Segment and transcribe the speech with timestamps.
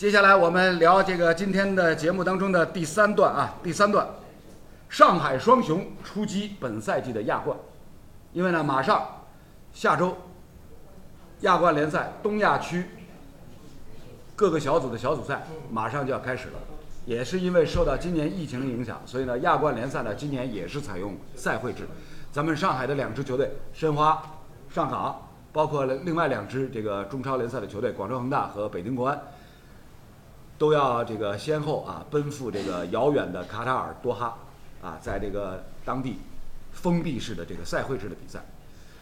[0.00, 4.08] 接下来我们聊这个今天的节目当中的第三段啊，第三段，
[4.88, 7.54] 上海双雄出击本赛季的亚冠，
[8.32, 9.06] 因为呢，马上
[9.74, 10.16] 下周
[11.40, 12.86] 亚冠联赛东亚区
[14.34, 16.54] 各个小组的小组赛马上就要开始了，
[17.04, 21.86] 也是因为受到今年疫情的影响，所以呢，亚冠联赛呢今年也是采用赛会制。
[22.32, 24.22] 咱们上海的两支球队申花、
[24.72, 29.20] 上港，包括了另外两支这个中超联赛的球队广州恒大和北京国安，
[30.60, 34.36] 都要这个先后啊奔赴这个遥远的卡塔尔多哈
[34.82, 36.18] 啊，在这个当地
[36.70, 38.44] 封闭式的这个赛会制的比赛。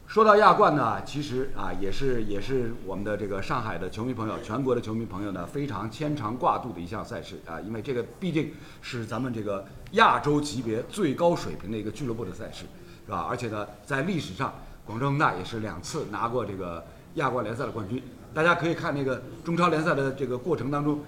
[0.06, 12.66] 说到亚冠呢，其实啊也是也是我们的这个上海的球迷朋友、全国的球迷朋友呢非常牵肠挂肚的一项赛事啊，因为这个毕竟是咱们这个亚洲级别最高水平的一个俱乐部的赛事，
[13.04, 13.26] 是吧？
[13.28, 14.54] 而且呢，在历史上，
[14.86, 16.84] 广州恒大也是两次拿过这个
[17.14, 18.00] 亚冠联赛的冠军。
[18.34, 21.00] 大家可以看那个中超联赛的这个过程当中，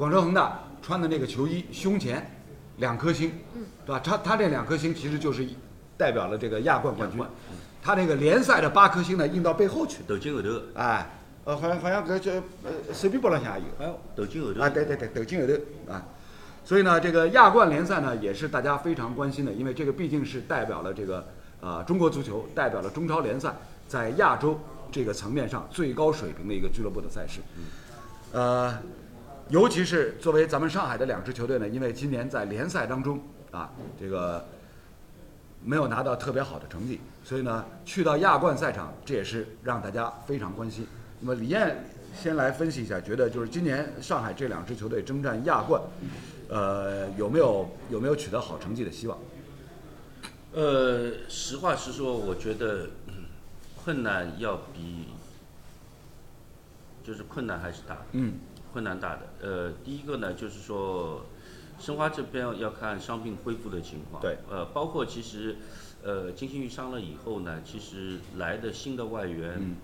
[0.00, 2.26] 广州恒大穿的那个球衣胸前
[2.78, 4.00] 两颗星，嗯对吧？
[4.02, 5.46] 他他这两颗星其实就是
[5.98, 7.22] 代表了这个亚冠冠军。
[7.82, 9.98] 他那个联赛的八颗星呢，印到背后去。
[10.08, 11.06] 头巾后头，哎，
[11.44, 12.32] 呃，好像好像搿叫
[12.64, 13.84] 呃手臂包浪向也有。
[13.84, 16.02] 哎，头巾后头啊，对对对，头巾后头啊。
[16.64, 21.28] 所以呢，这个亚冠联赛呢，也是大家非常关心的，因为这个毕竟是代表了这个
[21.60, 23.54] 呃中国足球，代表了中超联赛
[23.86, 24.58] 在亚洲
[24.90, 27.40] 这个层面上最高水平的一个俱乐部的赛事。
[28.32, 28.72] 呃，
[29.50, 33.20] 尤其是作为咱们上海的两支球队呢，因为今年在联赛当中
[33.50, 34.44] 啊，这个
[35.64, 40.86] 没有拿到特别好的成绩，所以呢，去到亚冠赛场，这也是让大家非常关心。
[41.18, 41.84] 那么李艳
[42.16, 45.82] 先来分析一下，觉得就是今年上海这两支球队征战亚冠，
[46.48, 49.18] 呃，有没有有没有取得好成绩的希望？
[50.52, 53.26] 呃，实话实说，我觉得嗯
[53.76, 55.08] 困难要比，
[57.04, 58.34] 就是困难还是大，嗯，
[58.72, 59.22] 困难大的。
[59.42, 61.24] 呃，第一个呢，就是说，
[61.78, 65.56] 申花这边要看伤病恢复的情况，对，呃，包括其实，
[66.02, 69.76] 呃，金星玉伤了以后呢，其实来的新的外援嗯。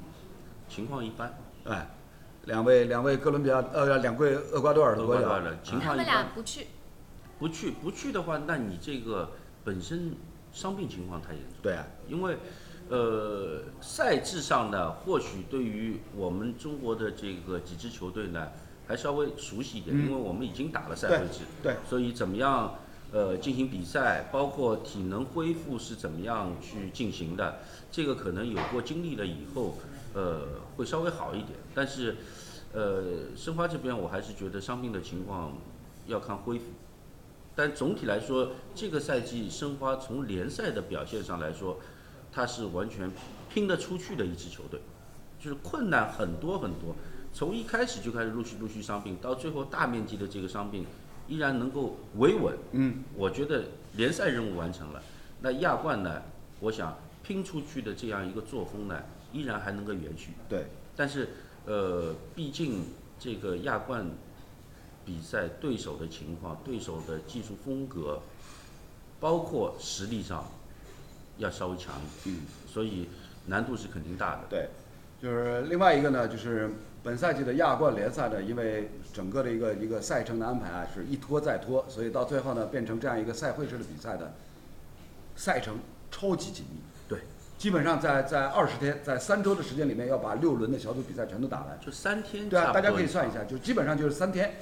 [0.69, 1.33] 情况一般，
[1.63, 1.95] 哎，
[2.47, 6.67] 两位两位哥伦比亚呃两位厄瓜多尔的厄瓜多尔的情他们况一般，俩不去，
[7.39, 9.31] 不去不去的话，那你这个
[9.63, 10.17] 本身
[10.53, 11.53] 伤病情况太严重。
[11.63, 12.37] 对啊，因为，
[12.89, 18.49] 呃，赛制上呢，或许对于我们中国的这个几支球队呢，
[18.87, 22.75] 还稍微熟悉一点，嗯因为我们已经打了赛对会制，对，所以怎么样，
[23.13, 27.59] 呃，进行比赛，包括体能恢复是怎么样去进行的，
[27.91, 29.79] 这个可能有过经历了以后，
[30.15, 30.43] 呃，
[30.77, 31.59] 会稍微好一点。
[31.75, 32.17] 但是，
[32.73, 35.53] 呃，申花这边我还是觉得伤病的情况
[36.07, 36.65] 要看恢复。
[37.55, 41.79] 但总体来说，这个赛季申花从联赛的表现上来说，
[42.31, 43.11] 它是完全
[43.49, 44.79] 拼得出去的一支球队，
[45.41, 46.95] 就是困难很多很多，
[47.37, 50.87] 从一开始就开始陆续陆续伤病，到最后大面积的这个伤病
[51.29, 52.57] 依然能够维稳。
[52.73, 55.03] 嗯，我觉得联赛任务完成了，
[55.43, 56.23] 那亚冠呢，
[56.61, 59.03] 我想拼出去的这样一个作风呢，
[59.35, 60.31] 依然还能够延续。
[60.49, 60.65] 对，
[60.97, 61.29] 但是
[61.67, 62.85] 呃，毕竟
[63.19, 64.07] 这个亚冠
[65.05, 68.23] 比赛对手的情况、对手的技术风格，
[69.21, 70.43] 包括实力上
[71.37, 73.11] 要稍微强一点，嗯，所以
[73.45, 74.45] 难度是肯定大的。
[74.49, 74.71] 对，
[75.21, 76.71] 就是另外一个呢，就是
[77.07, 84.35] 本赛季的亚冠联赛呢，因为整个的一个一个赛程的安排啊，是一拖再拖，所以到最后呢，变成这样一个赛会制的比赛的
[85.37, 85.79] 赛程
[86.11, 86.81] 超级紧密。
[87.09, 87.21] 对，
[87.57, 91.79] 基本上在在二十天，在三周的时间里面，要把六轮的小组比赛全都打完。
[91.81, 94.57] 就三天对啊，大家可以算一下，就基本上就是三天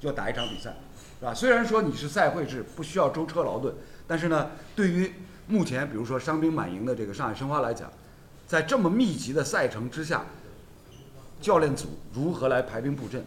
[0.00, 0.74] 就打一场比赛，
[1.20, 1.34] 是吧？
[1.34, 3.74] 虽然说你是赛会制，不需要舟车劳顿，
[4.06, 5.12] 但是呢，对于
[5.46, 7.92] 目前比如说伤兵满营的这个上海申花来讲，
[8.46, 10.24] 在这么密集的赛程之下，
[11.42, 13.22] 教练组如何来排兵布阵，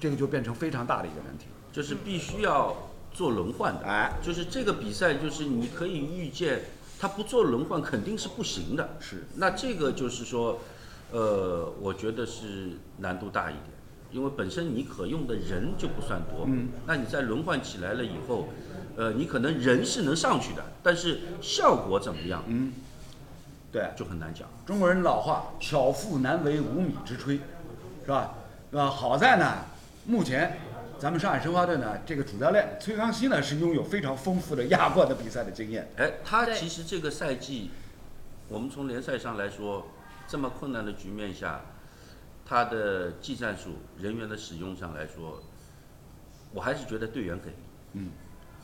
[0.00, 1.44] 这个就变成非常大的一个难题。
[1.70, 3.86] 就是必须要做轮换的。
[3.86, 6.62] 哎，就是这个比赛，就是你可以预见，
[6.98, 8.96] 他不做轮换肯定是不行的。
[8.98, 10.60] 是，那这个就是说，
[11.12, 13.66] 呃，我觉得是难度大一点，
[14.10, 16.44] 因为本身你可用的人就不算多。
[16.46, 16.68] 嗯。
[16.86, 18.48] 那你在轮换起来了以后，
[18.96, 22.72] 呃，你可能人是能上去的，但是效果怎么样嗯，
[23.72, 24.46] 对，就很难讲。
[24.66, 27.40] 中国人老话“巧妇难为无米之炊”，
[28.04, 28.34] 是吧？
[28.72, 29.64] 啊，好在呢，
[30.04, 30.58] 目前
[30.98, 35.90] 咱们上海申花队呢，这个主教练崔康熙呢是拥有非常丰富的亚冠的比赛的经验。
[35.96, 37.70] 哎，他其实这个赛季，
[38.48, 39.86] 我们从联赛上来说，
[40.28, 41.62] 这么困难的局面下，
[42.44, 45.42] 他的技战术、人员的使用上来说，
[46.52, 47.56] 我还是觉得队员给力。
[47.94, 48.10] 嗯，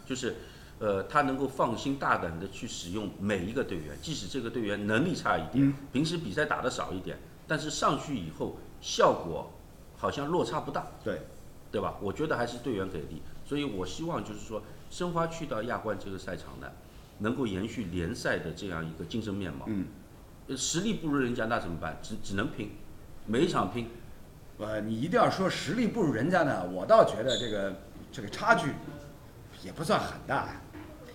[0.06, 0.36] 就是，
[0.80, 9.50] 呃，他能够放心大胆的去使用每一个队员，即使这个队员能力差一点，嗯平时比赛打的少一点，但是上去以后效果
[9.96, 10.86] 好像落差不大。
[11.02, 11.20] 对，
[11.72, 11.96] 对吧？
[12.00, 16.70] 我觉得还是队员给力，所以我希望就是说申花去到亚冠这个赛场呢，
[17.18, 19.64] 能够延续联赛的这样一个精神面貌。
[19.66, 19.86] 嗯，
[20.46, 21.98] 呃实力不如人家那怎么办？
[22.00, 22.70] 只只能拼，
[23.26, 23.88] 每一场拼。
[24.58, 27.76] 呃，你一定要说实力不如人家呢，我倒觉得这个
[28.10, 28.72] 这个差距
[29.62, 30.48] 也不算很大，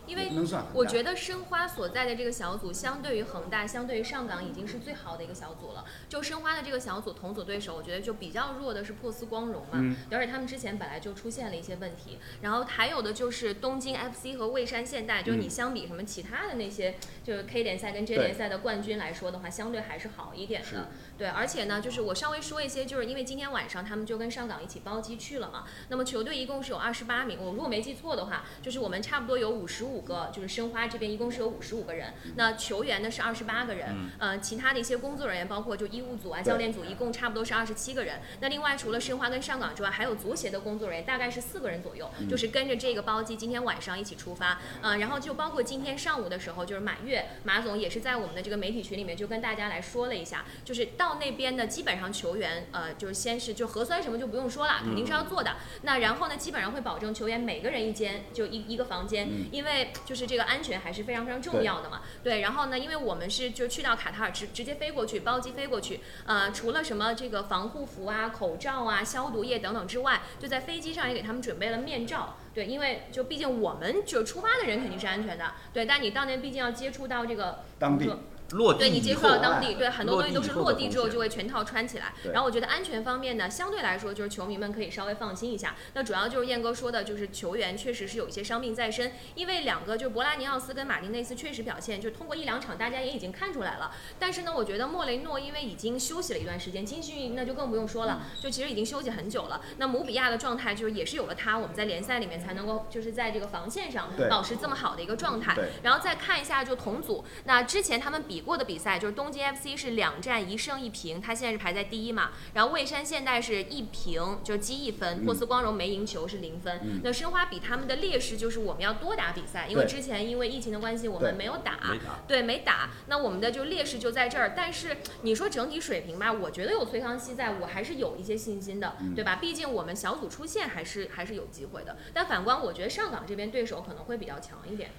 [0.05, 0.31] 因为。
[0.73, 5.85] 我觉得申花所在的这个小组，相对于恒大，相对于上港，已经是最好的一个小组了。
[6.09, 12.17] 就申花的这个小组同组对手，我觉得就比较弱的是珀斯光荣嘛，嗯而且他们之前本来就出现了一些问题。
[12.41, 20.89] 然后还有的就是东京 FC 和蔚山现代，就是你相比什么其他的那些，就是 K 联赛跟 J 联赛的冠军来说的话，相对还是好一点的。
[21.17, 25.63] 对，而且呢，就是我稍微说一些，就是因为今天晚上他们就跟上港一起包机去了嘛。
[25.89, 32.13] 那么球队一共是有二十八名，我如果没记错的话，就是我们差不多有五十五个，就是申花这边一共是有五十五个人。
[32.35, 38.21] 那球员呢是二十八个人，呃，其他的一些工作人员，包括就医务组啊、教练组，一共差不多是二十七个人。
[38.39, 44.59] 那另外除了申花跟上港之外，还有足协的工作人员，大概是四个人左右，就是跟着这个包机今天晚上一起出发。
[44.81, 55.55] 呃，然后就包括今天上午的时候，就是马跃马总也是在我们的这个媒体群里面就跟大家来说了一下，就是到那边呢，基本上球员呃就是先是就核酸什么就不用说了，肯定是要做的。
[55.83, 62.01] 那然后呢，基本上会保证球员每个人一间就一一个房间，因为就是这个安全还是非常非常重要的嘛。
[62.23, 72.37] 对，然后呢，因为我们是就去到卡塔尔直直接飞过去，包机飞过去，呃，除了什么这个防护服啊、口罩啊、消毒液等等之外，就在飞机上也给他们准备了面罩。
[72.53, 78.07] 对，因为就毕竟我们就出发的人肯定是安全的，对，但你到那毕竟要接触到这个当地
[78.53, 82.13] 落地对你接触到当地，对很多东西都是落落地之后就会全套穿起来。
[82.31, 85.75] 然后我觉得安全方面呢，相对来说就是球迷们可以稍微放心一下。
[85.93, 93.91] 那主要就是燕哥说的，就是球员确实是有一些伤病在身，因为两个就是博拉尼奥斯跟马丁内斯确实表现，就是通过一两场大家也已经看出来了。
[94.19, 99.61] 但是呢，我觉得莫雷诺因为已经休息了一段时间，金训那就更不用说了，就其实已经休息很久了。
[99.77, 105.57] 那姆比亚的状态就是也是有了他，我们在联赛里面才能够就是在这个防线上保持这么好的一个状态。
[105.81, 112.31] 然后再看一下就同组，那之前他们比过的比赛就是东京 FC 是两战一胜一平，他现在是排在第一嘛。
[112.53, 116.79] 然后蔚山现代是一平，就是积一分，珀斯光荣没赢球是零分。
[116.83, 121.79] 嗯那申花比他们的劣势就是我们要多打比赛，因为之前因为疫情的关系我们没有打。
[122.27, 124.53] 对，没打，那我们的就劣势就在这儿。
[124.55, 129.37] 但是你说整体水平吧，我觉得有崔康熙在，我还是有一些信心的，嗯对吧？
[129.37, 131.97] 毕竟我们小组出线还是还是有机会的。
[132.13, 134.91] 但反观，我觉得上港这边对手可能会比较强一点。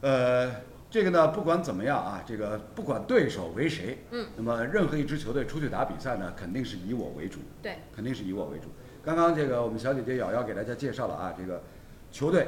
[0.00, 0.62] 呃，
[0.92, 8.66] 这个呢，不管怎么样啊，这个不管对手为谁，嗯，那么任何一支球队出去打比赛呢，肯定是以我为主，对，肯定是以我为主。
[9.02, 11.62] 刚刚这个我们小姐姐瑶瑶给大家介绍了啊，这个
[12.10, 12.46] 球队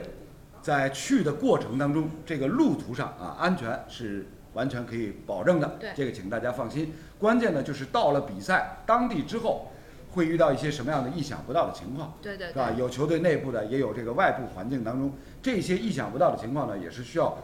[0.61, 6.93] 在去的过程当中，这个路途上啊，安全是完全可以保证的，对这个请大家放心。
[7.19, 9.73] 关键呢，就是到了比赛当地之后，
[10.13, 12.13] 会遇到一些什么样的意想不到的情况。
[12.21, 12.73] 对对是吧？
[12.73, 17.39] 有球队内部的，也有这个外部环境当中，这些意想不到的情况呢，也是需要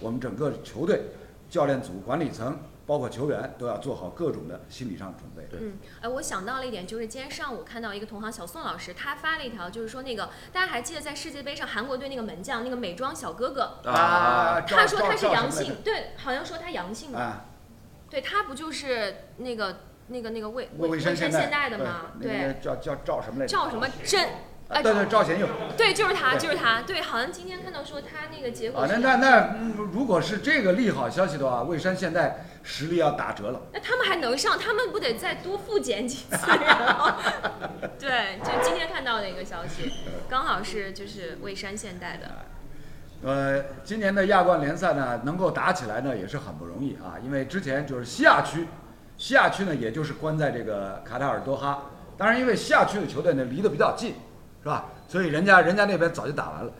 [0.00, 1.02] 我们整个球队、
[1.48, 5.48] 教练组、管理层，包括球员都要做好各种的心理上的准备。
[5.58, 17.46] 嗯，哎，我想到了一点，就是今天上午看到一个同行小宋老师，他发了一条，就是说那个大家还记得在世界杯上韩国队那个门将那个美妆小哥哥，啊，他说他是阳性对，好像说他阳性的，啊，
[18.10, 19.78] 对他不就是那个
[20.08, 22.12] 那个那个魏魏山山现代的吗？
[22.20, 23.56] 对，那个叫叫赵什么来着？
[23.56, 24.28] 赵什么真？
[24.68, 24.82] 啊？
[24.82, 25.46] 对对，赵贤佑。
[25.76, 26.82] 对，就是他，就是他。
[26.82, 33.60] 对，好像今天看到说他那个结果啊，那是那那，嗯如果是这个利好消息的话，蔚山现在实力要打折了。
[33.72, 36.46] 那他们还能上，他们不得再多复检几次？
[36.46, 37.12] 然后，
[37.98, 39.92] 对，就今天看到的一个消息，
[40.28, 42.26] 刚好是就是蔚山现代的，
[43.22, 47.14] 呃，今年的亚冠联赛呢，能够打起来呢，也是很不容易啊。
[47.22, 48.66] 因为之前就是西亚区，
[49.16, 51.84] 西亚区呢，也就是关在这个卡塔尔多哈。
[52.18, 54.14] 当然，因为西亚区的球队呢离得比较近，
[54.66, 54.86] 是吧？
[55.06, 56.72] 所以人家人家那边早就打完了。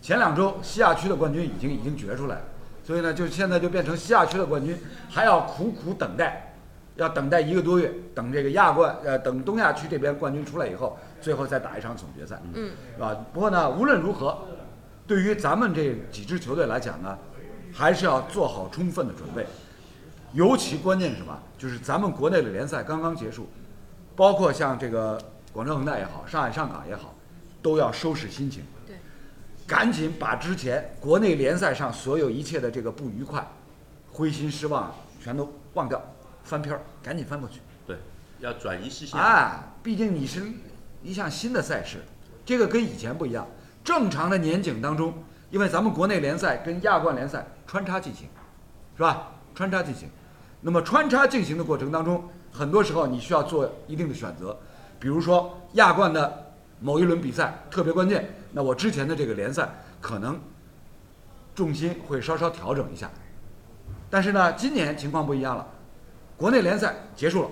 [0.00, 2.42] 前两周西亚区的冠军已经已经决出来了，
[2.84, 4.78] 所以呢，就现在就变成西亚区的冠军
[5.10, 6.54] 还要苦苦等待，
[6.94, 12.40] 要等待一个多月，等这个亚冠呃等东亚区这边冠军出来以后，最后再打一场总决赛。
[12.52, 13.16] 嗯，是吧？
[13.32, 14.38] 不过呢，无论如何，
[15.08, 17.18] 对于咱们这几支球队来讲呢，
[17.72, 19.44] 还是要做好充分的准备。
[20.34, 21.36] 尤其关键是什么？
[21.58, 23.48] 就是咱们国内的联赛刚刚结束，
[24.14, 25.20] 包括像这个
[25.52, 27.14] 广州恒大也好，上海上港也好，
[27.64, 28.94] 都要收拾心情，对，
[29.66, 33.42] 赶紧把之前国内联赛上所有一切的这个不愉快、
[34.12, 35.98] 灰心失望全都忘掉，
[36.42, 37.60] 翻篇儿，赶紧翻过去。
[37.86, 37.96] 对，
[38.40, 39.18] 要转移视线。
[39.18, 40.42] 啊，毕竟你是
[41.02, 42.04] 一项新的赛事，
[42.44, 43.46] 这个跟以前不一样。
[43.82, 45.14] 正常的年景当中，
[45.50, 48.28] 因为咱们国内联赛跟亚冠联赛穿插进行，
[48.94, 49.32] 是吧？
[49.54, 50.06] 穿插进行。
[50.60, 54.58] 那么穿插进行的过程当中，很多时候你需要做一定的选择，
[55.00, 56.43] 比如说亚冠的
[56.84, 59.66] 某一轮比赛特别关键，那我之前的这个联赛
[60.02, 60.38] 可能
[61.54, 63.10] 重心会稍稍调整一下。
[64.10, 65.66] 但是呢，今年情况不一样了，
[66.36, 67.50] 国内联赛结束了，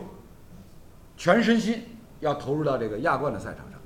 [1.17, 1.83] 全身心
[2.21, 3.81] 要投入到这个亚冠的赛场上。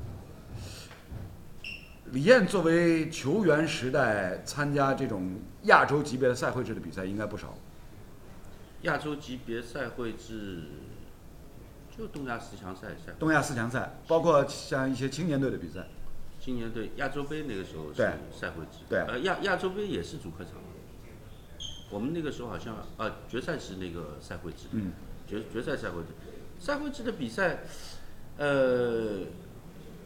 [2.06, 7.54] 李艳作为球员时代参加这种亚洲级别的赛会制的比赛应该不少。
[8.82, 10.64] 亚洲级别赛会制，
[11.96, 13.12] 就东亚四强赛赛。
[13.18, 15.86] 东亚四强赛，包括像一些青年队的比赛。
[16.38, 17.96] 青年队亚洲杯那个时候是
[18.38, 20.52] 赛会制，对呃亚亚洲杯也是主客场。
[21.88, 24.92] 我们那个时候好像呃决赛是那个赛会制，嗯，
[25.26, 26.08] 决决赛赛会制，
[26.60, 27.60] 赛会制的比赛，
[28.36, 29.20] 呃，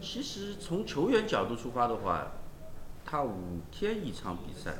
[0.01, 2.33] 其实从球员角度出发的话，
[3.05, 4.79] 他五天一场比赛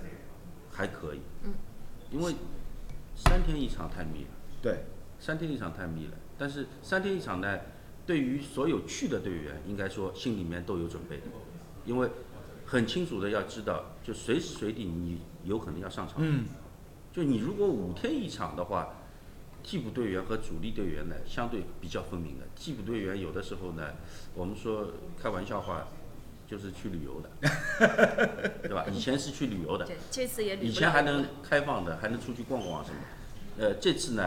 [0.71, 1.55] 还可以，嗯，
[2.11, 2.35] 因为
[3.17, 4.31] 三天一场太密了。
[4.63, 4.85] 对，
[5.19, 7.61] 三天一场太密了，但是三天一场呢，
[8.07, 11.25] 对于所有去的队员，应该说心里面都有准备的，
[11.85, 12.09] 因为
[12.65, 16.17] 很清楚的要知道，就随时随地你有可能要上场。
[16.17, 16.47] 嗯，
[17.13, 18.89] 就你如果五天一场的话，
[19.63, 22.47] 替补队员和主力队员呢，相对比较分明的。
[22.57, 23.93] 替补队员有的时候呢，
[24.35, 24.89] 我们说
[25.23, 25.87] 开玩笑话，
[26.49, 28.87] 就是去旅游的， 对吧？
[28.91, 32.97] 以前是去旅游的，这次也捋以不了了前还能开放的，还能出去逛逛什么。
[33.59, 34.23] 呃，这次呢，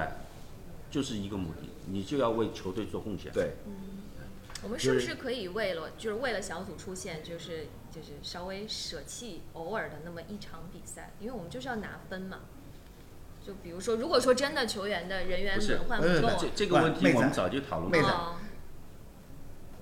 [0.94, 3.32] 就是一个目的，你就要为球队做贡献。
[3.32, 3.74] 对，嗯
[4.62, 12.42] 我们是不是可以为了就是为了小组出线，就是就是稍微舍弃偶尔的那么一场比赛，因为我们就是要拿分嘛。
[13.44, 18.14] 就比如说，如果说真的球员的人员轮换不呃够，这这个问题妹子我们早就讨论过妹子了。
[18.14, 18.36] 哦，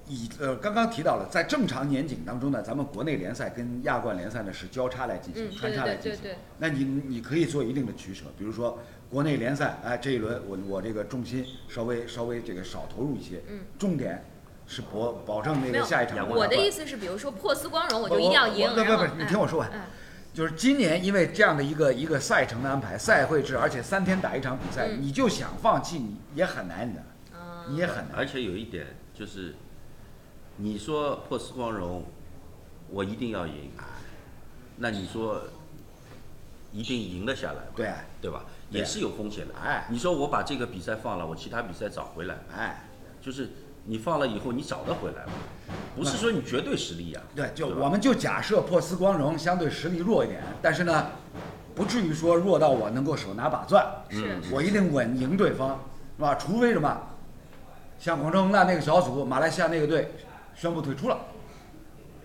[0.07, 6.21] 以呃刚刚提到了，在正常年景当中呢，咱们国内联赛跟亚冠联赛呢是交叉来进行，嗯，穿插来进行。
[6.21, 8.79] 对对对对，那你你可以做一定的取舍，比如说
[9.11, 14.23] 国内联赛，哎，这一轮我我这个重心稍微稍微这个少投入一些，嗯，重点
[14.65, 19.69] 是保保证那个下一场我我的意思是，比如说破丝光荣，我就一定要赢，不不不，你听我说完。
[19.69, 19.85] 哎
[20.33, 27.03] 就是今年因为这样的一个一个赛程的安排，赛会制，而且三天打一场比赛，嗯你就想放弃，你也很难的，
[27.33, 28.11] 嗯你也很难。
[28.15, 29.53] 而且有一点就是，
[30.55, 32.05] 你说破丝光荣，
[32.89, 33.71] 我一定要赢，
[34.77, 35.43] 那你说
[36.71, 37.73] 一定赢得下来吗？
[37.75, 37.91] 对，
[38.21, 38.45] 对吧？
[38.71, 39.53] 对也是有风险的。
[39.63, 42.87] 哎你说我把这个比赛放了，我其他比赛找回来，哎，
[43.21, 43.49] 就是
[43.85, 45.33] 你放了以后你找得回来吗？
[45.95, 51.11] 不是说你绝对实力呀、对，就我们就假设珀斯光荣相对实力弱一点，但是呢，
[51.75, 55.79] 不至于说弱到我能够手拿把钻，是嗯我一定稳赢对方，
[56.17, 56.35] 是吧？
[56.35, 57.01] 除非什么，
[57.99, 60.13] 像广州恒大那个小组，马来西亚那个队
[60.55, 61.17] 宣布退出了，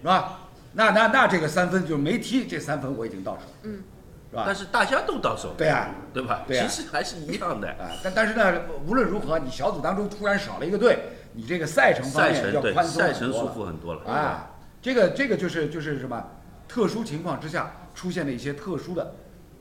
[0.00, 0.40] 是吧？
[0.72, 3.82] 那那那这个三分就是没踢，这三分我已经到手，嗯，
[4.30, 4.44] 是吧？
[4.46, 6.42] 但是大家都到手，对啊，对吧？
[6.46, 7.68] 对啊其实还是一样的。
[7.70, 10.98] 啊，但但是呢，无论如何，你小组当中突然少了一个队，
[11.32, 14.04] 你这个赛程方面赛程对要宽松赛程舒很多了服很多了。
[14.04, 14.50] 啊，
[14.82, 16.24] 这个这个就是就是什么，
[16.68, 19.14] 特殊情况之下出现的一些特殊的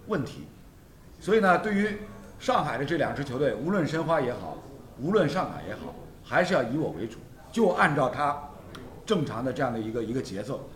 [0.07, 0.47] 问题，
[1.19, 1.99] 所以呢，对于
[2.39, 4.57] 上海的这两支球队，无论申花也好，
[4.99, 5.93] 无论上海也好，
[6.23, 7.17] 还是要以我为主，
[7.51, 8.37] 就按照他
[9.05, 10.69] 正常的这样的一个一个节奏。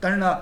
[0.00, 0.38] 但是呢，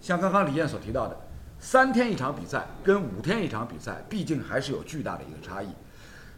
[0.00, 1.16] 像刚刚李艳所提到的，
[1.62, 5.68] 三天一场比赛跟五天一场比赛，毕竟还是有巨大的一个差异。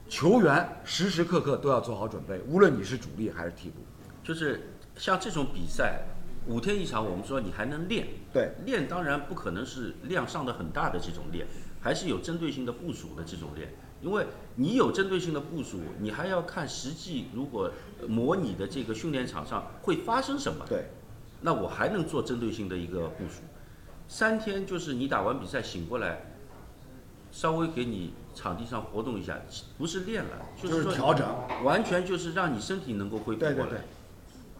[0.06, 3.76] 球员时时刻刻都要做好准备，无论你是主力还是替补。
[4.22, 6.02] 就是像这种比赛，
[6.46, 11.46] 五天一场，我们说你还能练，对，练当然不可能是量上的很大的这种练，
[11.80, 13.72] 还是有针对性的部署的这种练。
[14.02, 14.26] 因为
[14.56, 17.70] 你有针对性的部署，你还要看实际如果
[18.06, 20.66] 模拟的这个训练场上会发生什么。
[20.68, 20.90] 对，
[21.40, 23.40] 那我还能做针对性的一个部署。
[24.08, 26.20] 三天就是你打完比赛醒过来，
[27.32, 29.40] 稍微给你场地上活动一下，
[29.76, 30.30] 不是练了，
[30.60, 31.26] 就是说调整。
[31.64, 33.54] 完全就是让你身体能够恢复过来。
[33.54, 33.80] 对对对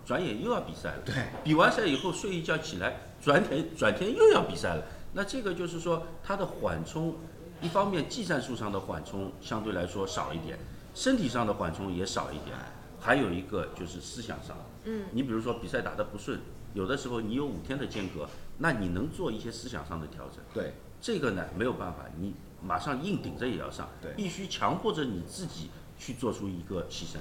[0.05, 1.03] 转眼又要比赛了。
[1.05, 4.85] 对，比完赛以后睡一觉起来，转天转天又要比赛了。
[5.15, 7.15] 那这个就是说，它的缓冲，
[7.63, 10.59] 一方面技战术上的缓冲相对来说少一点，
[10.95, 12.55] 身体上的缓冲也少一点，
[13.01, 14.55] 还有一个就是思想上。
[14.85, 16.39] 嗯，你比如说比赛打得不顺，
[16.75, 20.39] 有的时候你有五天的间隔，那你能做一些思想上的调整。
[20.53, 27.19] 对，这个呢没有办法，你马上硬顶着也要上，对必须强迫着你自己去做出一个牺牲，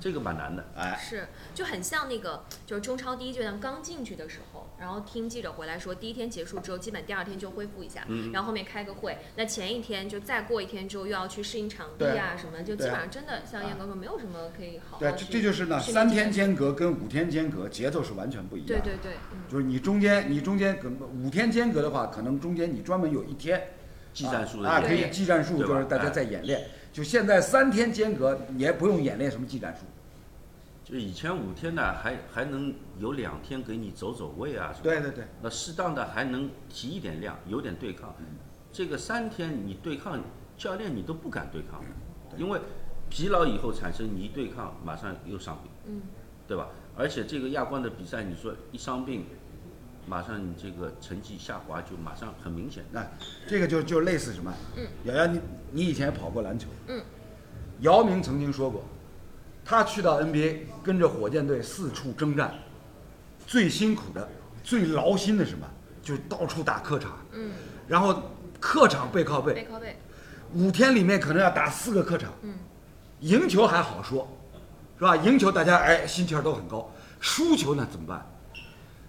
[0.00, 0.64] 这个蛮难的。
[0.76, 18.68] 哎，是，就很像那个，就是中超第一阶段刚进去的时候，然后听记者回来说，第一天结束之后，基本第二天就恢复一下，嗯然后后面开个会，那前一天就再过一天之后又要去适应场地啊什么，就基本上真的像燕哥说，没有什么可以好好对，这这就是呢，三天间隔跟五天间隔节奏是完全不一样。
[18.68, 23.62] 对对对，嗯，就是你中间你中间可能五天间隔的话，可能中间你专门有一天
[24.12, 26.62] 技战术的啊，可以技战术，就是大家哎在演练。
[26.92, 29.84] 就现在三天间隔，你也不用演练什么技战术，
[30.88, 34.80] 就以前五天呢，还还能有两天给你走走位啊，是吧？
[34.84, 38.14] 对对对，那适当的还能提一点量，有点对抗。
[38.72, 40.20] 这个三天你对抗，
[40.56, 42.60] 教练你都不敢对抗的，因为
[43.10, 46.02] 疲劳以后产生你一对抗，马上又伤病，嗯，
[46.46, 46.68] 对吧？
[46.96, 49.26] 而且这个亚冠的比赛，你说一伤病，
[50.06, 52.84] 马上你这个成绩下滑就马上很明显。
[52.92, 53.04] 那
[53.48, 54.54] 这个就就类似什么？
[54.76, 55.40] 嗯，瑶瑶，你
[55.72, 57.02] 你以前也跑过篮球，嗯，
[57.80, 58.84] 姚明曾经说过，
[59.66, 62.54] 他去到 NBA 跟着火箭队四处征战，
[63.46, 64.28] 最辛苦的、
[64.62, 65.66] 最劳心的什么？
[66.00, 67.50] 就是到处打客场，嗯，
[67.88, 68.22] 然后
[68.60, 69.98] 客场背靠背背，靠背，
[70.54, 72.54] 五天里面可能要打四个客场，嗯，
[73.20, 74.28] 赢球还好说，
[74.96, 75.16] 是吧？
[75.16, 78.24] 赢球大家哎心气儿都很高，输球呢怎么办？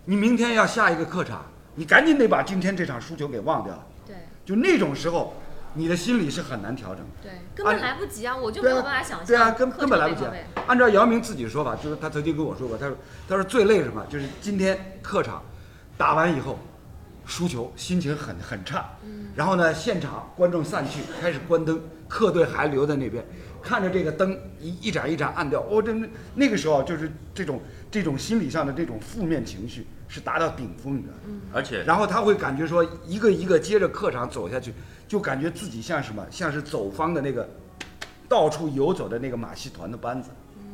[0.06, 1.46] 你明天要下一个客场，
[1.76, 3.88] 你赶紧得把今天这场输球给忘掉。
[4.08, 5.36] 对就那种时候，
[5.78, 7.12] 你的心理是很难调整的。
[7.22, 9.28] 对，根本来不及啊，我就没有办法想象。
[9.28, 10.34] 对啊，根根本来不及啊。
[10.66, 12.98] 按照姚明自己的说法，就是他曾经跟我说过，他说
[13.30, 14.06] 他说最累什么？
[14.10, 15.44] 就是今天客场
[15.96, 16.58] 打完以后
[17.26, 18.90] 输球，心情很很差。
[19.04, 23.24] 嗯然后呢，现场观众散去，开始关灯，客队还留在那边，
[23.62, 25.62] 看着这个灯一一盏一盏暗掉。
[25.70, 31.40] 哦，真的那个时候就是这种这种心理上的这种负面情绪是达到顶峰，你知道吗？
[31.54, 34.74] 而且然后他会感觉说，一个一个接着客场走下去，
[35.08, 37.48] 就感觉自己像什么，像是走方的那个
[38.28, 40.30] 到处游走的那个马戏团的班子。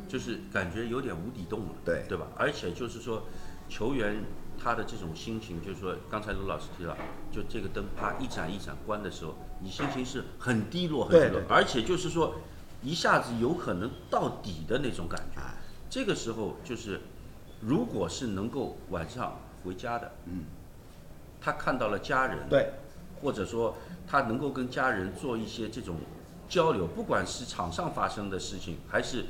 [0.06, 2.26] 就是感觉有点无底洞了，对对吧？
[2.36, 3.24] 而且就是说，
[3.68, 4.22] 球员
[4.62, 6.96] 他的这种心情，就是说，刚才卢老师提到，
[7.32, 12.36] 就这个灯啪一盏一盏关的时候，你心情是很低落，很低落对对，而且就是说，
[12.80, 15.40] 一下子有可能到底的那种感觉。
[15.40, 15.54] 哎
[15.90, 17.00] 这个时候就是，
[17.60, 20.44] 如果是能够晚上回家的，嗯，
[21.40, 22.70] 他看到了家人，对，
[23.24, 25.96] 或者说他能够跟家人做一些这种
[26.48, 29.24] 交流，不管是场上发生的事情，还是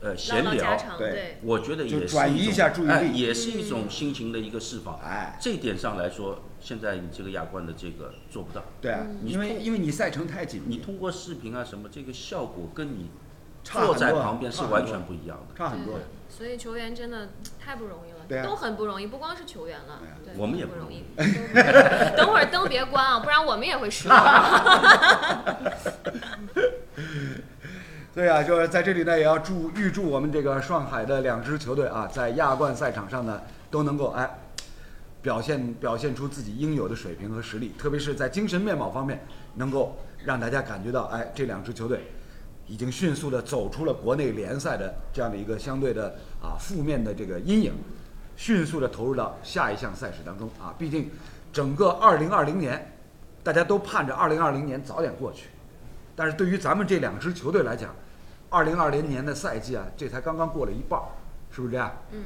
[0.00, 4.98] 呃闲聊对对，我觉得也是转移种一下注意力哎也是一种心情的一个释放。
[5.00, 8.64] 哎，这一点上来说，现在你这个亚冠的这个做不到。
[8.80, 13.10] 对啊，嗯因为因为你赛程太紧密，你通过视频啊什么，这个效果跟你
[13.62, 15.54] 坐在旁边是完全不一样的。
[15.56, 16.02] 差很多对。
[16.28, 21.32] 所以球员真的太不容易了，对啊都很不容易，不光是球员了，对，我们也不容易不容易。
[22.16, 24.18] 等会儿灯别关啊，不然我们也会失望。
[28.14, 34.38] 对啊，就是在这里呢，也要祝预祝我们这个上海的两支球队啊，在亚冠赛场上呢都能够哎
[35.20, 42.10] 表现表现出自己应有的水平和实力，特别是在精神面貌方面，能够让大家感觉到哎这两支球队
[42.66, 47.74] 已经迅速的走出了国内联赛的这样的一个相对的啊负面的这个阴影，
[48.36, 50.74] 迅速的投入到下一项赛事当中啊。
[50.78, 51.10] 毕竟
[51.52, 52.96] 整个2020年，
[53.42, 55.48] 大家都盼着2020年早点过去。
[56.14, 57.94] 但是对于咱们这两支球队来讲，
[58.48, 61.06] 二零二零年的赛季啊，这才刚刚过了一半儿，
[61.50, 61.92] 是不是这样？
[62.10, 62.24] 嗯，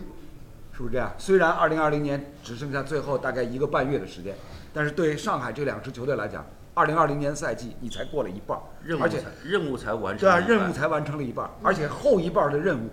[0.72, 1.12] 是不是这样？
[1.18, 4.36] 虽然二零二零年只剩下最后大概一个半月的时间，
[4.72, 8.62] 但是对上海这两支球队来讲，二零二零年赛季你才过了一半儿，
[9.00, 10.38] 而且任务才任务才完成对啊。
[10.38, 12.88] 任务才完成了一半儿，而且后一半儿的任务，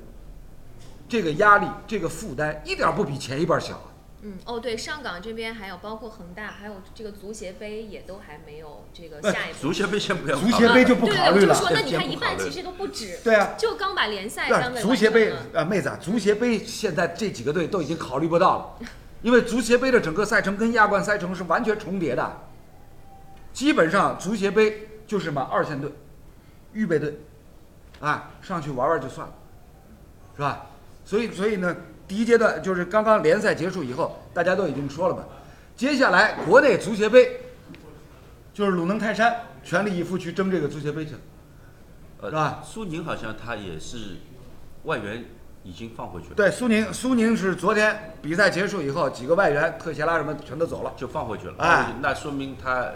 [1.08, 3.84] 这个压力、这个负担一点儿不比前一半儿小啊。
[4.24, 9.60] 嗯，哦，对，上港这边还有包括恒大，还有这个足协杯也都还没有这个下一步。
[9.62, 18.88] 足协杯先不要考足，协杯就不对考虑了对我就说，那你看一半其实都不止，对啊，就刚把联赛对刚，给足协杯啊，妹子啊，足协杯现在这几个队都已经考虑不到了，
[19.22, 22.42] 因为足协杯的整个赛程跟亚冠赛程是完全重叠的，
[23.58, 25.92] 基本上足协杯就是什么二线队、
[26.74, 27.20] 预备队，
[28.00, 29.34] 啊，上去玩玩就算了，
[30.36, 30.68] 是吧？
[31.04, 31.76] 所以，所以呢，
[32.08, 35.24] 第一阶段就是刚刚联赛结束以后，大家都已经说了嘛，
[35.76, 37.36] 接下来国内足协杯
[38.54, 41.20] 就是鲁能泰山全力以赴去争这个足协杯去了。
[42.22, 44.18] 呃是吧苏宁好像他也是
[44.84, 45.26] 外援
[45.64, 50.94] 已经放回去了，对，苏宁，苏宁是昨天比赛结束以后，几个外援特谢拉什么全都走了。
[50.96, 51.56] 就放回去了。
[51.58, 52.92] 哎那说明他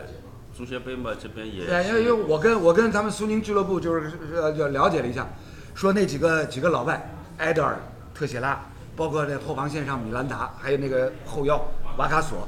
[0.61, 5.27] 足协杯嘛这边也对，因为因为我跟我跟咱们苏宁俱乐部就是呃就了解了一下，
[5.73, 7.79] 说那几个几个老外，埃德尔、
[8.13, 8.61] 特谢拉，
[8.95, 11.59] 包括那后防线上米兰达，还有那个后腰
[11.97, 12.47] 瓦卡索，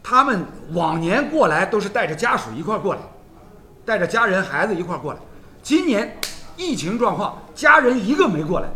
[0.00, 3.00] 他们往年过来都是带着家属一块过来，
[3.84, 5.18] 带着家人孩子一块过来。
[5.60, 6.16] 今年
[6.56, 8.68] 疫情状况，家人一个没过来，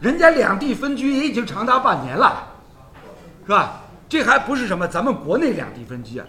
[0.00, 2.46] 人家两地分居也已经长达半年了，
[3.44, 3.82] 是吧？
[4.08, 6.26] 这还不是什么咱们国内两地分居啊，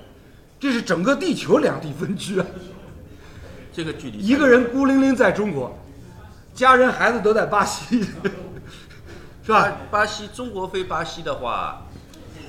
[0.59, 2.45] 这是整个地球两地分居啊！
[3.73, 5.77] 这个距离一个人孤零零在中国，
[6.53, 8.01] 家人孩子都在巴西，
[9.43, 9.63] 是吧？
[9.63, 11.85] 巴巴西中国飞巴西的话，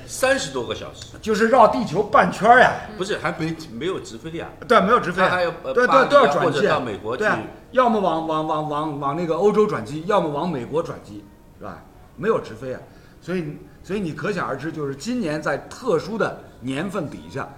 [0.07, 2.73] 三十多个小时，就是绕地球半圈儿呀。
[2.97, 4.49] 不是还没没有直飞呀？
[4.69, 7.43] 对，没有直飞，他还要呃对巴黎对都要啊或者转机，到美国对啊去
[7.73, 11.25] 要么往往往往往那个欧洲转机，要么往美国转机，
[11.59, 11.83] 是吧？
[12.17, 12.81] 没有直飞啊，
[13.21, 17.49] 所以所以你可想而知，就是今年在特殊的年份底下，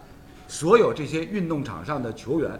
[0.48, 2.58] 所有这些运动场上的球员，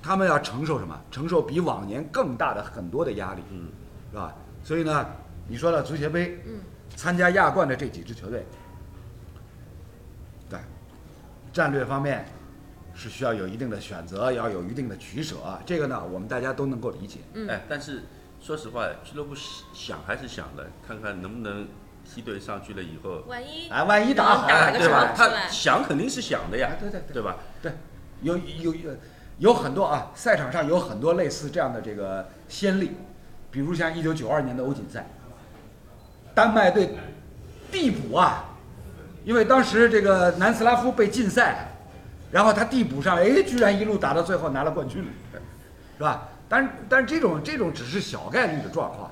[0.00, 0.98] 他们要承受什么？
[1.10, 3.66] 承受比往年更大的很多的压力，嗯，
[4.10, 4.34] 是吧？
[4.62, 5.06] 所以呢，
[5.48, 6.60] 你说了足协杯，嗯，
[6.96, 8.46] 参加亚冠的这几支球队，
[10.48, 10.58] 对，
[11.52, 12.24] 战略方面
[12.94, 15.36] 是需要有一定的选择，要有一定的取舍，
[15.66, 17.18] 这个呢，我们大家都能够理解。
[17.34, 18.04] 嗯哎，但是
[18.40, 19.34] 说实话，俱乐部
[19.74, 21.66] 想还是想的，看看能不能
[22.12, 25.12] 梯队上去了以后，万一啊，万一打好了，对吧？
[25.16, 27.36] 他想肯定是想的呀哎，对对对对吧？
[27.62, 27.72] 对，
[28.20, 28.90] 有有有
[29.38, 32.92] 有很多啊，赛场上有很多类似这样的这个先例，
[33.50, 35.06] 比如像一九九二年的欧锦赛，
[36.34, 36.94] 丹麦队
[37.70, 38.44] 递补啊，
[39.24, 41.68] 因为当时这个南斯拉夫被禁赛，
[42.30, 45.02] 然后他递补上来，哎，居然一路打到最后拿了冠军，
[45.96, 46.28] 是吧？
[46.48, 49.10] 但但这种这种只是小概率的状况，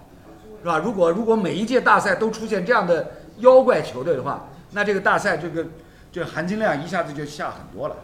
[0.61, 0.79] 是吧？
[0.79, 5.67] 如果如果每一届大赛都出现这样的妖怪球队的话，那这个大赛这个
[6.13, 7.97] 这含金量一下子就下很多了。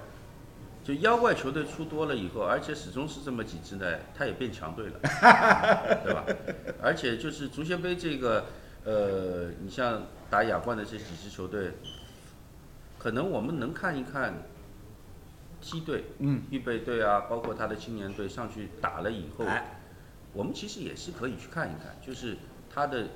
[0.83, 3.85] 就妖怪球队出多了以后，而且始终是这么几支呢，
[4.17, 4.93] 它也变强队了，
[6.05, 6.25] 对吧？
[6.81, 8.45] 而且就是足协杯这个，
[8.85, 11.73] 呃，你像打亚冠的这几支球队，
[13.01, 14.35] 可能我们能看一看
[15.61, 19.76] 梯队、嗯，预备队啊，包括他的青年队上去打了以后，哎，
[20.37, 22.37] 我们其实也是可以去看一看，就是
[22.73, 23.09] 他的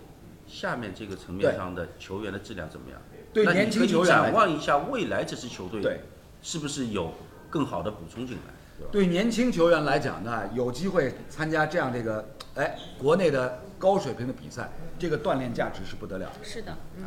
[0.48, 2.98] 下面这个层面上的球员的质量怎么样。
[3.32, 6.00] 对年轻那你可以球员展望一下未来这支球队对
[6.42, 7.12] 是不是有
[7.50, 16.32] 更好的补充进来，对年轻球员来讲呢，有机会参加这样这个哎国内的高水平的比赛，这个锻炼价值是不得了。
[16.42, 17.04] 是的，嗯，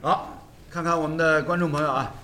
[0.00, 2.14] 好，看看我们的观众朋友啊，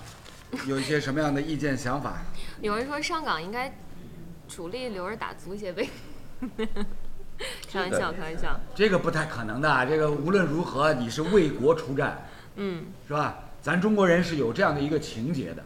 [0.65, 2.17] 有一些什么样的意见想法？
[2.61, 3.73] 有人说上港应该
[4.47, 5.89] 主力留着打足协杯，
[7.71, 12.23] 开玩笑，开玩笑，这个不太可能的，这个无论如何你是为国出战，
[12.55, 13.35] 嗯，是吧？
[13.61, 15.63] 咱中国人是有这样的一个情节的，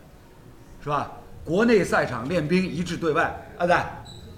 [0.84, 1.12] 是吧？
[1.44, 3.24] 国内赛场练兵一致对外，
[3.58, 3.78] 啊对，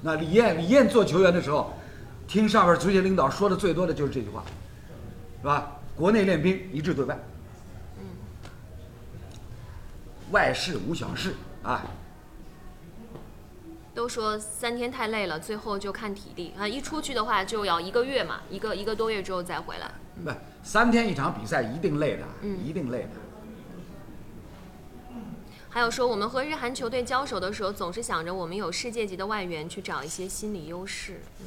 [0.02, 1.74] 那李艳李艳做球员的时候，
[2.28, 4.44] 听上边足协领导说的最多的就是这句话，
[5.42, 5.72] 是吧？
[5.96, 7.18] 国内练兵一致对外，
[7.98, 8.06] 嗯。
[10.32, 11.86] 外事无小事啊，
[13.98, 19.90] 都说三天太累了，最后就看体力啊，一出去的话就要一个月嘛，一个一个多月之后再回来。
[20.24, 20.30] 不，
[20.62, 23.10] 三天一场比赛一定累的，嗯一定累的。
[25.70, 31.22] 还有说，我们和日韩球队交手的时候，总是想着我们有世界级的外援去找一些心理优势。
[31.40, 31.46] 嗯，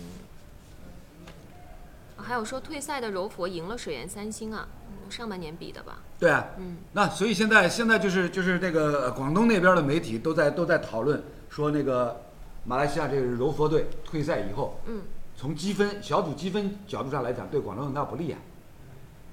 [2.16, 5.98] 啊还有说退赛的柔佛赢了水原三星啊，嗯上半年比的吧？
[6.18, 12.20] 对啊，嗯，那所以现在现在就是就是那个呃广东那边的媒体都在都在讨论说那个
[12.64, 15.02] 马来西亚这个柔佛队退赛以后，嗯，
[15.36, 18.38] 从积分小组积分角度上来讲，对广州恒大不利啊，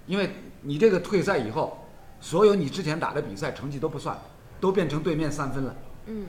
[0.05, 1.85] 因为你这个退赛以后，
[2.21, 4.17] 所有你之前打的比赛成绩都不算，
[4.59, 6.27] 都变成对面三分了，嗯，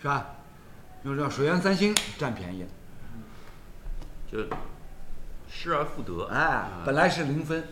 [0.00, 0.26] 是吧？
[1.04, 2.68] 就是让水源三星占便宜了，
[4.32, 4.38] 就
[5.48, 6.24] 失而复得。
[6.26, 7.62] 哎啊，本来是零分，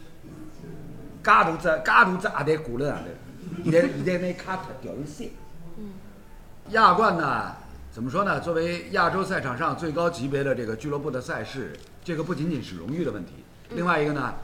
[1.21, 3.01] 嘎都在嘎都在阿呆鼓了啊！
[3.65, 5.31] 现在现在那卡特掉一线。
[6.71, 7.57] 亚冠呢，
[7.95, 8.41] 怎么说呢？
[8.41, 11.73] 作为亚洲赛场上最高级别的这个俱乐部的赛事，
[12.05, 13.35] 这个不仅仅是荣誉的问题，
[13.71, 14.35] 另外一个呢，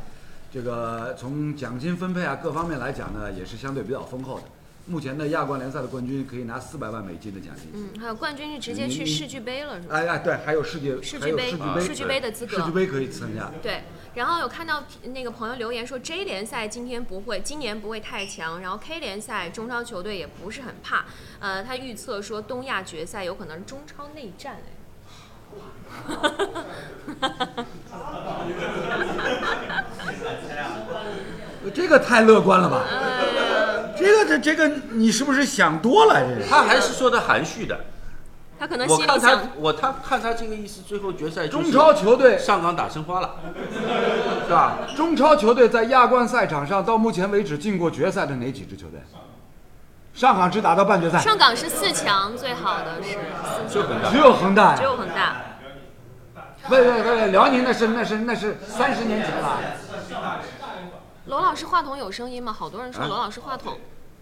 [0.53, 4.45] 这个从奖金分配啊各方面来讲呢，也是相对比较丰厚的。
[4.87, 7.69] 目前的亚冠联赛的冠军可以拿四百万美金的奖金。
[7.75, 9.97] 嗯，还有冠军是直接去世俱杯了，是吧？
[9.97, 13.51] 哎哎，对，还有世界，还有世俱杯世俱杯，世俱杯的资格世俱杯可以参加。
[13.61, 13.83] 对，
[14.15, 21.05] 然后有看到那个朋友留言说 J 联赛今天不会，今年不会太强，然后 K 联赛中超球队也不是很怕，
[21.39, 24.57] 呃，他预测说东亚决赛有可能是中超内战
[31.75, 32.85] 这个太乐观了吧？
[32.91, 36.21] 哎，这个这这个你是不是想多了？
[36.21, 36.49] 这是。
[36.49, 37.85] 他还是说的含蓄的。
[38.61, 43.37] 他可能我看心里想他，，我他看他这个意思，最后决赛就是中超球队上港打申花了，
[44.47, 44.77] 是吧？
[44.95, 49.01] 中超球队在亚冠赛场上到目前为止进过决赛的哪几支球队？
[50.13, 54.19] 上港只打到半决赛，上港是四强，最好的是四就很大只。
[54.19, 54.83] 有恒大只。
[54.83, 55.37] 有恒大。
[56.69, 59.59] 喂喂喂，辽宁那是那是那是三十年前了。
[61.25, 62.53] 罗老师话筒有声音吗？
[62.53, 63.79] 好多人说啊罗老师话筒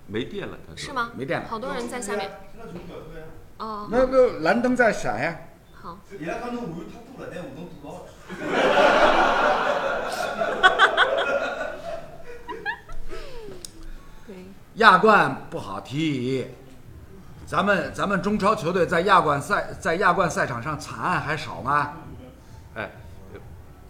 [0.07, 0.93] 没电了，他说是？
[0.93, 1.11] 吗？
[1.17, 2.31] 没电了好多人在下面。
[3.59, 5.37] 哦，那个蓝灯在闪呀。
[5.75, 5.99] 好。
[6.19, 8.07] 伊拉讲侬碗太多了，拿碗侬堵牢了。
[14.75, 16.47] 亚冠不好踢，
[17.45, 21.95] 咱们咱们中超球队在亚冠赛在亚冠赛场上惨案还少吗？
[22.77, 22.89] 哎，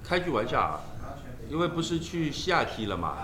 [0.02, 0.80] 开句玩笑啊，
[1.50, 3.16] 因为不是去西亚踢了嘛，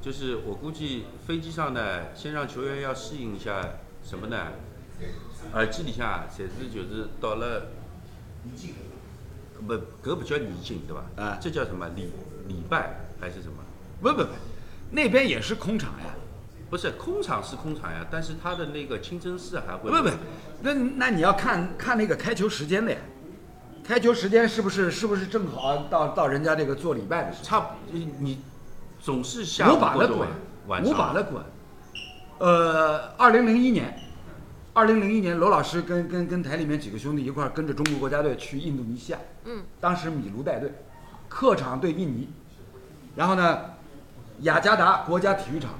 [0.00, 3.60] 就是我估计飞机上呢，先让球员要适应一下
[4.02, 4.38] 什么呢？
[5.52, 7.68] 耳机里向啊，侪是就是到了，
[9.66, 11.04] 不，搿不叫礼敬对吧？
[11.16, 12.10] 啊这叫什么礼
[12.48, 13.62] 礼拜还是什么？
[14.00, 14.28] 不不不，
[14.90, 16.14] 那边也是空场呀。
[16.68, 20.10] 不是空场是空场呀，但是他的那个清真寺还会不不，
[20.62, 22.98] 那那你要看看那个开球时间的呀，
[23.84, 27.44] 开球时间是不是是不是正好到到人家这个做礼拜的时候？
[27.44, 28.40] 差不你你
[29.00, 30.28] 总是下无午把的滚晚，
[30.66, 31.40] 晚无上把的滚。
[32.38, 33.96] 呃，二零零一年，
[34.76, 40.70] 二零零一年，罗老师跟跟跟台里面几个兄弟一块儿跟着中国国家队去印度尼西亚，嗯，当时米卢带队，
[41.30, 42.28] 客场对印尼，
[43.14, 43.58] 然后呢，
[44.40, 45.70] 雅加达国家体育场，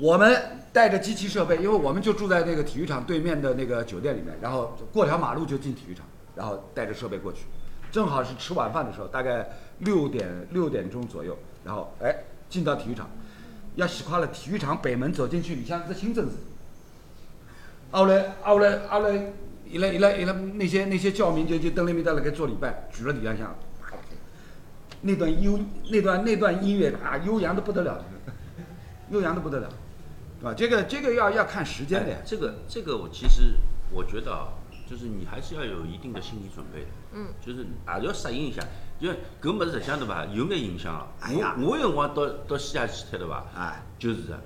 [0.00, 0.36] 我们
[0.72, 7.44] 带着机器设备，因为我们就住在那个体育场对面的那个酒店里面，然后过条马路就进体育场，然后带着设备过去，
[7.92, 12.12] 正好是吃晚饭的时候，大概六点六点钟左右，然后哎
[12.48, 13.08] 进到体育场，
[13.76, 16.32] 要洗垮了体育场北门走进去，你像是清真寺。
[17.90, 19.32] 后来后来后来，
[19.64, 23.56] 伊拉伊拉伊拉那些那些教民就就登那边在那给做礼拜，举了礼拜像，
[25.02, 25.58] 那段悠
[25.90, 28.04] 那段那段音乐啊，悠扬的不得了，
[29.10, 29.68] 悠扬的不得了，
[30.40, 30.54] 是吧？
[30.54, 32.16] 这个这个要要看时间的。
[32.24, 33.54] 这个这个我其实
[33.90, 34.48] 我觉得啊，
[34.88, 36.88] 就是你还是要有一定的心理准备的。
[37.12, 38.62] 嗯，就是还是要适应一下，
[38.98, 41.06] 因为搿物事实际上对伐，有眼影响啊。
[41.20, 43.44] 哎呀我我有辰光到到西亚去踢对伐？
[43.56, 44.40] 哎，就是的。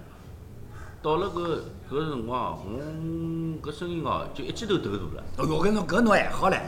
[1.03, 1.61] 到了搿
[1.91, 5.25] 搿辰光，我搿声音哦，就一记头抖大了。
[5.39, 6.59] 哎呦，跟侬搿侬还好唻。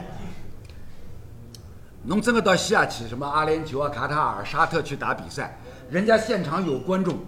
[2.05, 7.19] 侬真个到西亚去，什么阿联酋啊、卡塔尔、沙特去打比赛，人家现场有观众。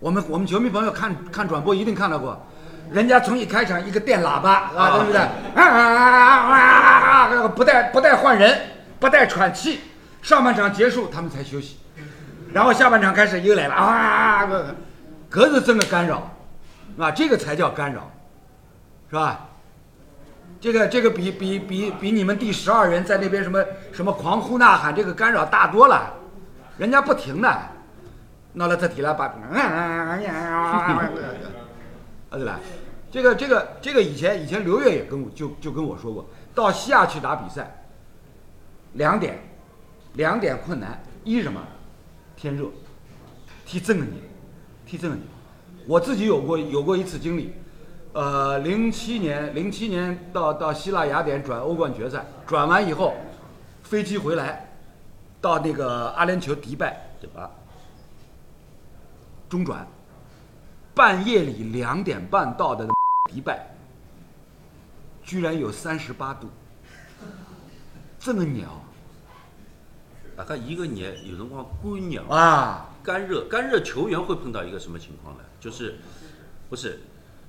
[0.00, 2.38] 我们我们球迷朋友看看转播一定看到过，
[2.90, 5.18] 人家从一开场一个电喇叭啊，对不对？
[5.20, 6.10] 啊啊啊
[6.52, 7.48] 啊啊！
[7.48, 8.60] 不带不带换人，
[9.00, 9.80] 不带喘气，
[10.20, 11.78] 上半场结束他们才休息，
[12.52, 14.46] 然后下半场开始又来了啊！
[15.34, 16.30] 搿搿是真的干扰，
[16.96, 18.08] 啊，这个才叫干扰，
[19.10, 19.48] 是吧？
[20.60, 26.14] 这个这个比比比比你们第十二人在那边什么什么狂呼呐喊，这个干扰大多了，
[26.78, 27.62] 人家不停的，
[28.52, 30.18] 闹了这体了把，啊
[32.30, 32.60] 对吧？
[33.10, 37.84] 这个这个这个以前以前刘越也跟我就就跟我说过，到西亚去打比赛，
[38.92, 39.42] 两点，
[40.12, 41.60] 两点困难，一什么？
[42.36, 42.66] 天热，
[43.66, 44.12] 天真的热，
[44.86, 45.22] 天真的热。
[45.86, 47.52] 我自己有过有过一次经历，
[48.12, 53.14] 呃，零七年零七年到到希腊雅典转欧冠决赛，转完以后，
[53.82, 54.72] 飞机回来，
[55.40, 57.50] 到那个阿联酋迪拜对吧？
[59.48, 59.86] 中转，
[60.94, 62.88] 半夜里两点半到的
[63.30, 63.66] 迪拜，
[65.22, 66.48] 居然有三十八度，
[68.18, 68.80] 这么鸟
[70.34, 72.88] 大概一个年有辰光干热、啊！
[73.04, 75.44] 干热、干热，球员会碰到一个什么情况呢？
[75.60, 75.96] 就是
[76.70, 77.00] 不是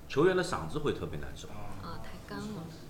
[0.10, 1.48] 球员的嗓子会特别难受。
[1.48, 2.46] 啊，太干了。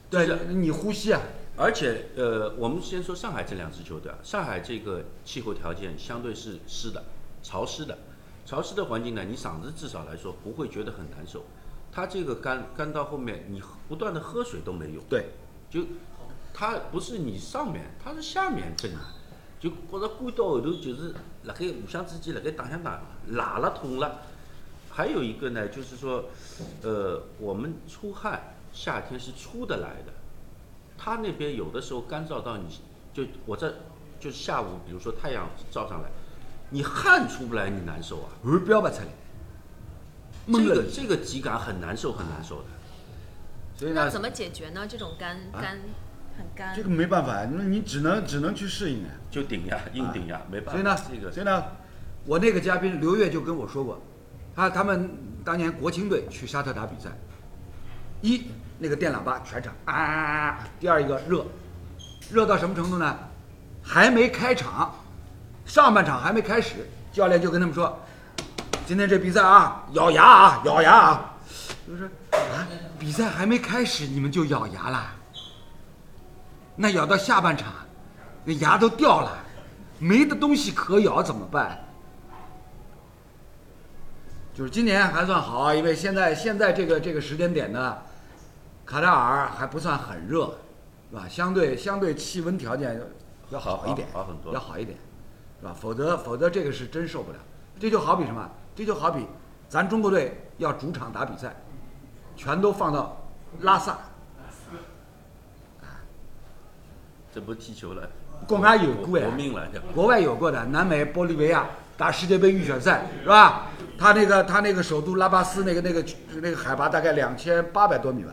[0.09, 1.21] 对，你呼吸啊，
[1.55, 7.03] 而且，呃，我们先说上海这两支球队啊，上海这个气候条件相对是湿的、
[7.43, 7.97] 潮湿的，
[8.45, 11.45] 潮湿的环境呢，你嗓子至少来说不会觉得很难受。
[11.91, 15.29] 它这个干干到后面，你不断的喝水都没用，对，
[15.69, 15.81] 就
[16.53, 19.13] 它不是你上面，它是下面震啊，
[19.59, 21.13] 就觉着干到后头就是
[21.43, 24.21] 辣盖互相之间辣盖打相打，拉了痛了。
[24.91, 26.25] 还有一个呢，就是说，
[26.81, 30.13] 呃，我们出汗，夏天是出得来的。
[30.97, 32.79] 他那边有的时候干燥到你，
[33.13, 33.73] 就我这
[34.19, 36.09] 就是下午，比如说太阳照上来，
[36.69, 38.29] 你汗出不来，你难受啊。
[38.43, 39.07] 汗飙不出来，
[40.47, 40.83] 这个。
[40.91, 42.67] 这个体感很难受，很难受的。
[43.77, 44.87] 所以呢，那怎么解决呢？
[44.87, 45.79] 这种干干
[46.37, 46.83] 很干这。
[46.83, 49.09] 个没办法，那你只能只能去适应啊。
[49.29, 50.71] 就顶呀，硬顶呀，没办法。
[50.73, 51.63] 所以呢，这个所以呢，
[52.25, 54.01] 我那个嘉宾刘越就跟我说过，
[54.55, 55.09] 他他们
[55.43, 57.09] 当年国青队去沙特打比赛，
[58.21, 58.45] 一
[58.79, 61.45] 那个电喇叭全场啊，第二一个热，
[62.31, 63.17] 热到什么程度呢？
[63.83, 64.95] 还没开场，
[65.65, 67.99] 上半场还没开始，教练就跟他们说，
[68.85, 71.35] 今天这比赛啊，咬牙啊，咬牙啊，
[71.87, 72.67] 就是啊，
[72.97, 75.13] 比赛还没开始你们就咬牙了，
[76.75, 77.73] 那咬到下半场，
[78.43, 79.37] 那牙都掉了，
[79.99, 81.79] 没的东西可咬怎么办？
[84.53, 87.97] 就是今年还算好，因为现在现在这个这个时间点呢，
[88.85, 90.53] 卡塔尔还不算很热，
[91.09, 91.27] 是吧？
[91.27, 93.01] 相对相对气温条件
[93.49, 94.97] 要好一点，好好很多要好一点，
[95.59, 95.75] 是吧？
[95.77, 97.37] 否则否则这个是真受不了。
[97.77, 98.49] 这就好比什么？
[98.73, 99.27] 这就好比
[99.67, 101.53] 咱中国队要主场打比赛，
[102.37, 103.17] 全都放到
[103.59, 103.97] 拉萨，
[107.35, 108.09] 这不踢球了，
[108.47, 109.25] 国外有过呀。
[109.29, 111.65] 活命了，国外有过的，南美玻利维亚
[111.97, 113.67] 打世界杯预选赛是吧？
[113.99, 116.01] 他那个他那个首都拉巴斯那个那个
[116.41, 118.31] 那个海拔大概两千八百多米吧，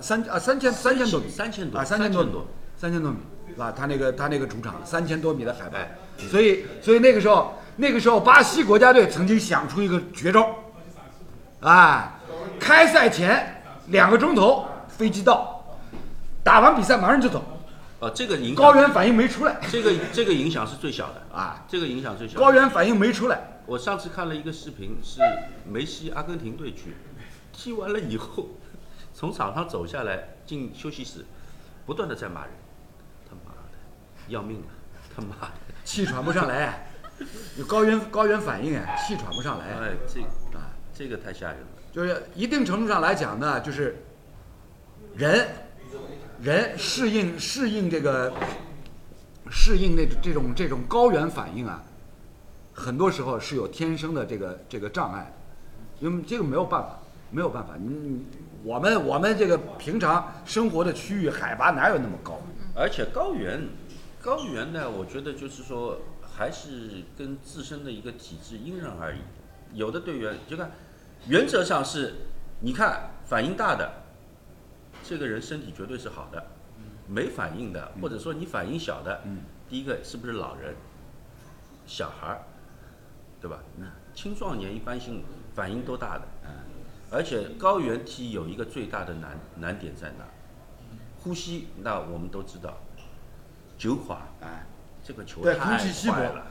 [0.00, 2.30] 三啊三千三千多米，三千多啊三千多米。
[2.78, 3.10] 三千多。
[3.10, 3.18] 米
[3.50, 3.70] 是吧？
[3.76, 5.78] 他那个他那个主场三千多米的海拔，
[6.30, 10.54] 所以所以那个时候那个时候巴西国家队曾经想出一个绝招，
[11.60, 12.18] 啊，
[12.58, 15.62] 开赛前两个钟头飞机到，
[16.42, 17.42] 打完比赛马上就走，
[18.00, 22.38] 哦，这个影响高原反应没出来这个这个影响是最小的，啊，这个影响最小。
[22.38, 23.60] 高原反应没出来。
[23.66, 25.20] 我上次看了一个视频，是
[25.70, 26.96] 梅西阿根廷队去，
[27.52, 28.48] 踢完了以后，
[29.14, 31.24] 从场上走下来进休息室，
[31.84, 32.50] 不断的在骂人，
[33.28, 33.78] 他妈的，
[34.28, 34.66] 要命了，
[35.14, 35.52] 他妈的，
[35.84, 36.90] 气喘不上来，
[37.58, 40.20] 有高原高原反应啊，气喘不上来哎，这
[40.58, 41.66] 啊，这个太吓人了。
[41.92, 44.02] 就是一定程度上来讲呢，就是
[45.16, 45.46] 人
[46.42, 48.32] 人适应适应这个
[49.50, 51.82] 适应那这种这种高原反应啊，
[52.72, 55.34] 很多时候是有天生的这个这个障碍，
[55.98, 56.98] 因为这个没有办法，
[57.30, 58.26] 没有办法，你你
[58.62, 62.40] 我们我们这个平常生活的区域海拔哪有那么高？
[62.74, 63.68] 而且高原，
[64.22, 69.18] 高原呢，我觉得就是说，还是跟自身的一个体质因人而异。
[69.74, 70.70] 有的队员就看，
[71.28, 72.14] 原则上是，
[72.60, 73.99] 你看反应大的，
[75.10, 76.40] 这个人身体绝对是好的；
[77.08, 80.72] 没反应的，或者说你反应小的，嗯第一个是不是老人、
[81.84, 82.42] 小孩儿，
[83.40, 83.58] 对吧？
[84.14, 86.22] 青壮年一般性反应都大的。
[87.10, 90.24] 而且高原踢有一个最大的难难点在哪？
[91.18, 92.78] 呼吸，那我们都知道，
[93.76, 94.64] 九垮，哎，
[95.02, 96.46] 这个球对太空气稀薄快了，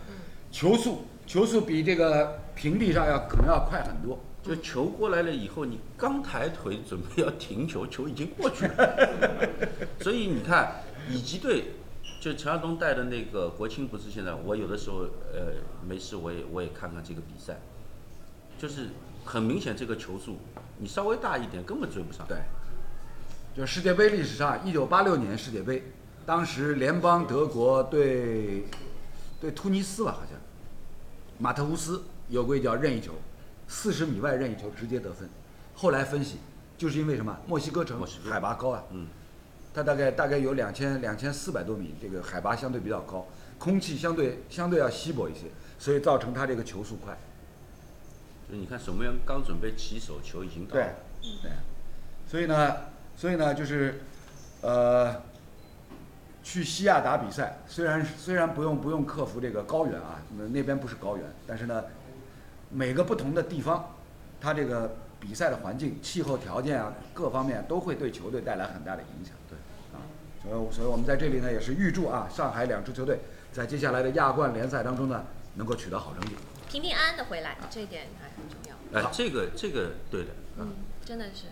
[0.51, 4.19] 球速球速比这个平地上要可能要快很多。
[4.41, 9.49] 就球过来了以后，你刚抬腿准备要停球，球已经过去了。
[9.99, 11.73] 所以你看，乙级队
[12.21, 15.53] 就陈耀东带的那个国青，不是现在我有的时候呃
[15.87, 17.59] 没事我也我也看看这个比赛，
[18.57, 18.89] 就是
[19.25, 20.37] 很明显这个球速，
[20.77, 22.25] 你稍微大一点根本追不上。
[22.27, 22.37] 对，
[23.55, 25.83] 就世界杯历史上，一九八六年世界杯，
[26.25, 28.63] 当时联邦德国对
[29.41, 30.39] 对突尼斯吧，好像
[31.37, 33.13] 马特乌斯有过一脚任意球，
[33.69, 35.29] 四十米外任意球直接得分。
[35.75, 36.39] 后来分析，
[36.77, 37.37] 就是因为什么？
[37.47, 39.07] 墨西哥城海拔高啊，嗯，
[39.73, 43.25] 它大概大概有两千两千四百多米，这个海拔相对比较高，
[43.57, 45.45] 空气相对相对要稀薄一些，
[45.77, 47.17] 所以造成它这个球速快。
[48.49, 50.95] 就你看守门员刚准备起手，球已经到对了。，
[51.43, 51.51] 对，
[52.27, 52.75] 所以呢，
[53.15, 54.01] 所以呢，就是，
[54.61, 55.21] 呃，
[56.43, 61.83] 去西亚打比赛，虽然虽然不用不用克服这个高原啊，那那边不是高原，但是呢，
[62.69, 63.95] 每个不同的地方
[64.39, 69.33] 它这个比赛的环境气候条件啊各方面都会对球队带来很大的影响。
[69.49, 69.57] 对。
[69.93, 69.99] 啊
[70.41, 73.19] 所以所以我们在这里呢也是预祝啊上海两支球队
[73.51, 76.35] 在接下来的亚冠联赛当中呢能够取得好成绩。
[76.69, 79.01] 平平安安的回来这一点还很重要。
[79.01, 81.45] 哎这个这个对的嗯真的是。